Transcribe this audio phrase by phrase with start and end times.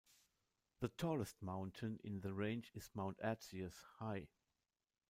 [0.79, 4.29] The tallest mountain in the range is Mount Erciyes, high.